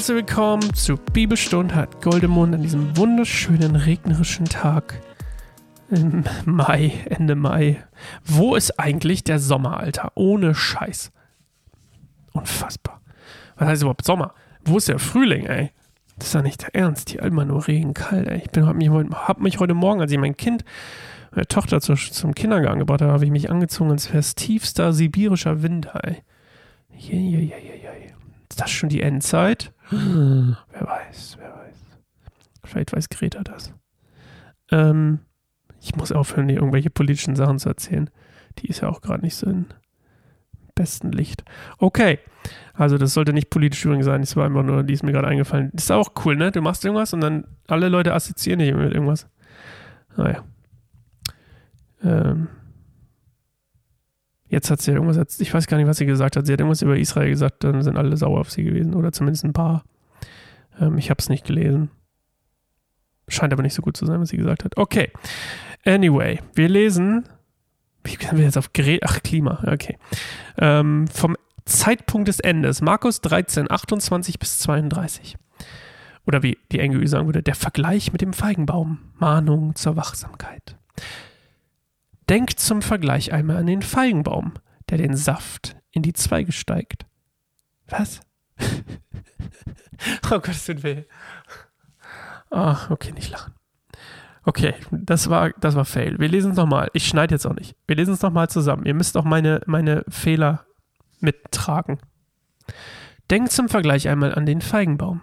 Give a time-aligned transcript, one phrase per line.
[0.00, 4.98] herzlich willkommen zu Bibelstunde hat Goldemund an diesem wunderschönen regnerischen Tag
[5.90, 7.84] im Mai, Ende Mai.
[8.24, 10.12] Wo ist eigentlich der Sommer, Alter?
[10.14, 11.12] Ohne Scheiß.
[12.32, 13.02] Unfassbar.
[13.56, 14.32] Was heißt überhaupt Sommer?
[14.64, 15.70] Wo ist der Frühling, ey?
[16.16, 17.10] Das ist doch nicht der Ernst.
[17.10, 18.38] Hier immer nur Regen, kalt, ey.
[18.38, 20.64] Ich bin, hab, mich, hab mich heute Morgen, als ich mein Kind,
[21.30, 24.94] meine Tochter zu, zum Kindergarten gebracht habe, habe ich mich angezogen, als wäre es tiefster
[24.94, 26.22] sibirischer Winter, ey.
[26.96, 28.12] Je, je, je, je, je.
[28.48, 29.74] Ist das schon die Endzeit?
[29.90, 31.76] Wer weiß, wer weiß.
[32.64, 33.72] Vielleicht weiß Greta das.
[34.70, 35.20] Ähm,
[35.80, 38.08] ich muss aufhören, hier irgendwelche politischen Sachen zu erzählen.
[38.58, 39.66] Die ist ja auch gerade nicht so in
[40.74, 41.44] besten Licht.
[41.78, 42.18] Okay,
[42.74, 44.20] also das sollte nicht politisch übrigens sein.
[44.20, 45.70] Das war einfach nur, die ist mir gerade eingefallen.
[45.72, 46.52] Das ist auch cool, ne?
[46.52, 49.28] Du machst irgendwas und dann alle Leute assoziieren dich mit irgendwas.
[50.16, 50.44] Naja.
[52.02, 52.48] Ähm.
[54.50, 56.44] Jetzt hat sie irgendwas, ich weiß gar nicht, was sie gesagt hat.
[56.44, 59.44] Sie hat irgendwas über Israel gesagt, dann sind alle sauer auf sie gewesen oder zumindest
[59.44, 59.84] ein paar.
[60.80, 61.90] Ähm, ich habe es nicht gelesen.
[63.28, 64.76] Scheint aber nicht so gut zu sein, was sie gesagt hat.
[64.76, 65.12] Okay.
[65.84, 67.28] Anyway, wir lesen.
[68.02, 69.02] Wie sind wir jetzt auf Gerät?
[69.04, 69.62] Ach, Klima.
[69.66, 69.98] Okay.
[70.58, 72.82] Ähm, vom Zeitpunkt des Endes.
[72.82, 75.36] Markus 13, 28 bis 32.
[76.26, 78.98] Oder wie die NGÜ sagen würde, der Vergleich mit dem Feigenbaum.
[79.18, 80.76] Mahnung zur Wachsamkeit.
[82.30, 84.52] Denkt zum Vergleich einmal an den Feigenbaum,
[84.88, 87.04] der den Saft in die Zweige steigt.
[87.88, 88.20] Was?
[90.26, 91.02] oh Gott, es tut weh.
[92.52, 93.54] Oh, okay, nicht lachen.
[94.44, 96.20] Okay, das war, das war Fail.
[96.20, 96.88] Wir lesen es nochmal.
[96.92, 97.74] Ich schneide jetzt auch nicht.
[97.88, 98.86] Wir lesen es nochmal zusammen.
[98.86, 100.66] Ihr müsst auch meine, meine Fehler
[101.18, 101.98] mittragen.
[103.28, 105.22] Denkt zum Vergleich einmal an den Feigenbaum.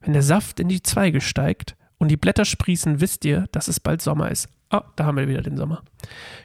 [0.00, 3.78] Wenn der Saft in die Zweige steigt und die Blätter sprießen, wisst ihr, dass es
[3.78, 4.48] bald Sommer ist.
[4.72, 5.82] Ah, da haben wir wieder den Sommer.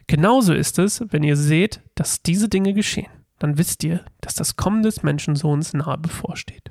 [0.05, 3.07] Genauso ist es, wenn ihr seht, dass diese Dinge geschehen.
[3.39, 6.69] Dann wisst ihr, dass das Kommen des Menschensohns nahe bevorsteht.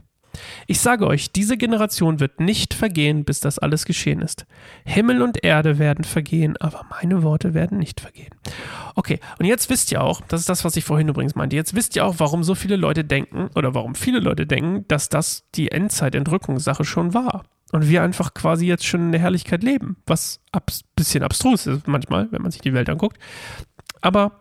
[0.67, 4.45] Ich sage euch, diese Generation wird nicht vergehen, bis das alles geschehen ist.
[4.85, 8.35] Himmel und Erde werden vergehen, aber meine Worte werden nicht vergehen.
[8.95, 11.75] Okay, und jetzt wisst ihr auch, das ist das, was ich vorhin übrigens meinte, jetzt
[11.75, 15.49] wisst ihr auch, warum so viele Leute denken, oder warum viele Leute denken, dass das
[15.55, 17.45] die Endzeit-Entrückungssache schon war
[17.77, 20.63] und wir einfach quasi jetzt schon in der Herrlichkeit leben, was ein
[20.95, 23.19] bisschen abstrus ist manchmal, wenn man sich die Welt anguckt.
[24.01, 24.41] Aber,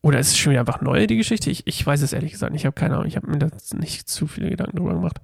[0.00, 1.50] oder ist es schon wieder einfach neu, die Geschichte?
[1.50, 4.08] Ich, ich weiß es ehrlich gesagt ich habe keine Ahnung, ich habe mir da nicht
[4.08, 5.20] zu viele Gedanken drüber gemacht.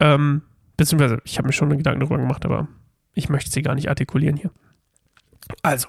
[0.00, 0.42] Ähm,
[0.76, 2.68] beziehungsweise, ich habe mir schon Gedanken drüber gemacht, aber
[3.14, 4.50] ich möchte sie gar nicht artikulieren hier.
[5.62, 5.88] Also,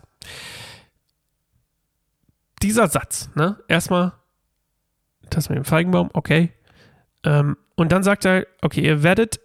[2.61, 3.57] dieser Satz, ne?
[3.67, 4.13] Erstmal
[5.29, 6.53] das mit dem Feigenbaum, okay.
[7.25, 9.41] Ähm, und dann sagt er, okay, ihr werdet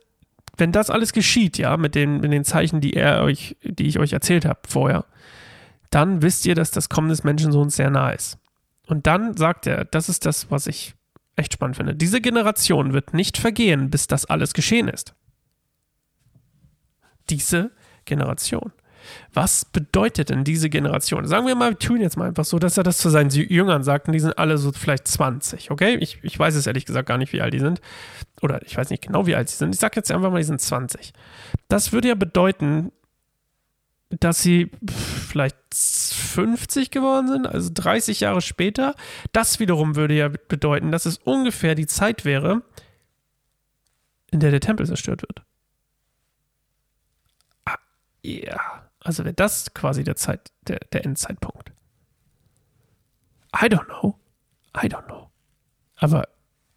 [0.59, 3.99] wenn das alles geschieht, ja, mit den, mit den Zeichen, die er euch, die ich
[3.99, 5.05] euch erzählt habe vorher,
[5.91, 8.39] dann wisst ihr, dass das Kommen des Menschensohns sehr nah ist.
[8.87, 10.95] Und dann sagt er, das ist das, was ich
[11.37, 11.95] echt spannend finde.
[11.95, 15.15] Diese Generation wird nicht vergehen, bis das alles geschehen ist.
[17.29, 17.73] Diese
[18.05, 18.73] Generation.
[19.33, 21.27] Was bedeutet denn diese Generation?
[21.27, 23.83] Sagen wir mal, wir tun jetzt mal einfach so, dass er das zu seinen Jüngern
[23.83, 25.97] sagt und die sind alle so vielleicht 20, okay?
[26.01, 27.81] Ich, ich weiß es ehrlich gesagt gar nicht, wie alt die sind.
[28.43, 29.75] Oder ich weiß nicht genau, wie alt sie sind.
[29.75, 31.13] Ich sage jetzt einfach mal, die sind 20.
[31.69, 32.93] Das würde ja bedeuten,
[34.11, 38.95] dass sie vielleicht 50 geworden sind, also 30 Jahre später.
[39.33, 42.63] Das wiederum würde ja bedeuten, dass es ungefähr die Zeit wäre,
[44.31, 45.43] in der der Tempel zerstört wird.
[48.27, 48.91] Ah, ja.
[49.01, 51.73] Also wäre das quasi der Zeit, der, der Endzeitpunkt.
[53.55, 54.19] I don't know.
[54.77, 55.31] I don't know.
[55.97, 56.29] Aber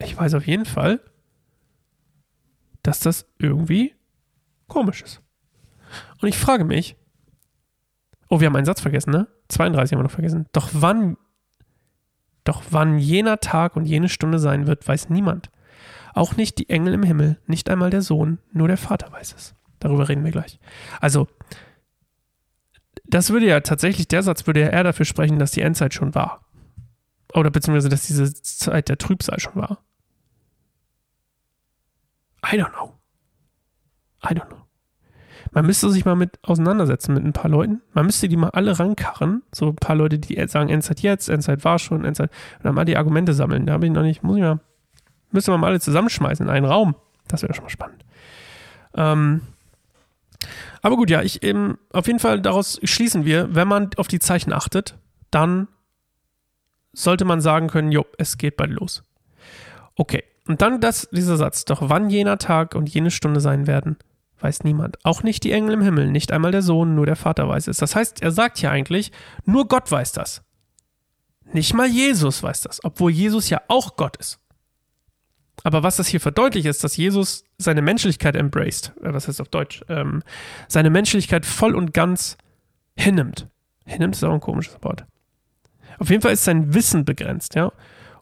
[0.01, 1.01] ich weiß auf jeden Fall,
[2.83, 3.95] dass das irgendwie
[4.67, 5.21] komisch ist.
[6.21, 6.95] Und ich frage mich,
[8.29, 9.27] oh, wir haben einen Satz vergessen, ne?
[9.49, 10.45] 32 haben wir noch vergessen.
[10.53, 11.17] Doch wann,
[12.43, 15.49] doch wann jener Tag und jene Stunde sein wird, weiß niemand.
[16.13, 19.55] Auch nicht die Engel im Himmel, nicht einmal der Sohn, nur der Vater weiß es.
[19.79, 20.59] Darüber reden wir gleich.
[20.99, 21.27] Also,
[23.05, 26.13] das würde ja tatsächlich, der Satz würde ja eher dafür sprechen, dass die Endzeit schon
[26.15, 26.45] war.
[27.33, 29.83] Oder beziehungsweise, dass diese Zeit der Trübsal schon war.
[32.45, 32.93] I don't know.
[34.23, 34.65] I don't know.
[35.51, 37.81] Man müsste sich mal mit auseinandersetzen mit ein paar Leuten.
[37.93, 39.41] Man müsste die mal alle rankarren.
[39.51, 42.29] So ein paar Leute, die sagen, Endzeit jetzt, Endzeit war schon, Endzeit.
[42.57, 43.65] Und dann mal die Argumente sammeln.
[43.65, 44.59] Da habe ich noch nicht, muss ich mal,
[45.31, 46.95] müssen wir mal alle zusammenschmeißen in einen Raum.
[47.27, 48.05] Das wäre schon mal spannend.
[48.95, 49.41] Ähm,
[50.81, 54.19] aber gut, ja, ich eben, auf jeden Fall daraus schließen wir, wenn man auf die
[54.19, 54.95] Zeichen achtet,
[55.31, 55.67] dann
[56.93, 59.03] sollte man sagen können, jo, es geht bald los.
[59.95, 63.97] Okay, und dann das, dieser Satz, doch wann jener Tag und jene Stunde sein werden,
[64.39, 64.97] weiß niemand.
[65.03, 67.77] Auch nicht die Engel im Himmel, nicht einmal der Sohn, nur der Vater weiß es.
[67.77, 69.11] Das heißt, er sagt hier eigentlich,
[69.45, 70.41] nur Gott weiß das.
[71.51, 74.39] Nicht mal Jesus weiß das, obwohl Jesus ja auch Gott ist.
[75.63, 78.93] Aber was das hier verdeutlicht, ist, dass Jesus seine Menschlichkeit embraced.
[79.01, 79.83] Äh, was heißt auf Deutsch?
[79.89, 80.23] Ähm,
[80.67, 82.37] seine Menschlichkeit voll und ganz
[82.95, 83.47] hinnimmt.
[83.85, 85.05] Hinnimmt ist auch ein komisches Wort.
[85.97, 87.71] Auf jeden Fall ist sein Wissen begrenzt, ja.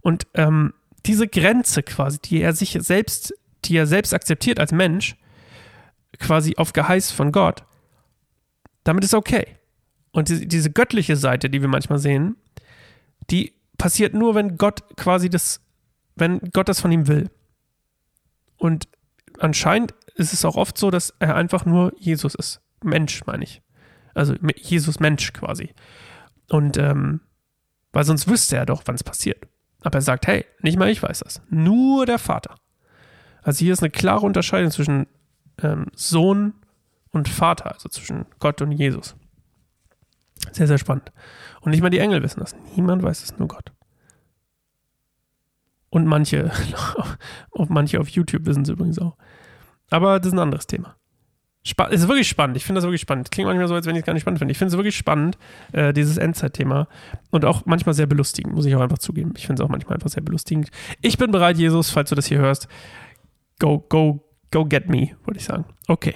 [0.01, 0.73] Und ähm,
[1.05, 3.33] diese Grenze quasi, die er sich selbst,
[3.65, 5.15] die er selbst akzeptiert als Mensch,
[6.19, 7.63] quasi auf Geheiß von Gott,
[8.83, 9.57] damit ist okay.
[10.11, 12.37] Und die, diese göttliche Seite, die wir manchmal sehen,
[13.29, 15.61] die passiert nur, wenn Gott quasi das,
[16.17, 17.29] wenn Gott das von ihm will.
[18.57, 18.87] Und
[19.39, 22.61] anscheinend ist es auch oft so, dass er einfach nur Jesus ist.
[22.83, 23.61] Mensch, meine ich.
[24.13, 25.73] Also Jesus Mensch quasi.
[26.49, 27.21] Und ähm,
[27.91, 29.47] weil sonst wüsste er doch, wann es passiert.
[29.81, 31.41] Aber er sagt, hey, nicht mal ich weiß das.
[31.49, 32.55] Nur der Vater.
[33.43, 35.07] Also hier ist eine klare Unterscheidung zwischen
[35.61, 36.53] ähm, Sohn
[37.11, 39.15] und Vater, also zwischen Gott und Jesus.
[40.51, 41.11] Sehr, sehr spannend.
[41.61, 42.55] Und nicht mal die Engel wissen das.
[42.75, 43.71] Niemand weiß es, nur Gott.
[45.89, 46.51] Und manche,
[47.69, 49.17] manche auf YouTube wissen es übrigens auch.
[49.89, 50.95] Aber das ist ein anderes Thema.
[51.89, 52.55] Es ist wirklich spannend.
[52.55, 53.29] Ich finde das wirklich spannend.
[53.31, 54.51] Klingt manchmal so, als wenn ich es gar nicht spannend finde.
[54.51, 55.37] Ich finde es wirklich spannend,
[55.73, 56.87] äh, dieses Endzeit-Thema.
[57.29, 59.33] Und auch manchmal sehr belustigend, muss ich auch einfach zugeben.
[59.35, 60.69] Ich finde es auch manchmal einfach sehr belustigend.
[61.01, 62.69] Ich bin bereit, Jesus, falls du das hier hörst.
[63.59, 65.65] Go, go, go get me, würde ich sagen.
[65.87, 66.15] Okay.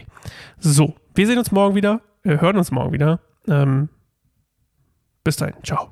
[0.57, 2.01] So, wir sehen uns morgen wieder.
[2.23, 3.19] Wir hören uns morgen wieder.
[3.47, 3.89] Ähm,
[5.23, 5.55] bis dahin.
[5.63, 5.91] Ciao.